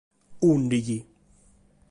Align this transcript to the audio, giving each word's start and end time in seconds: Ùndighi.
Ùndighi. 0.47 0.97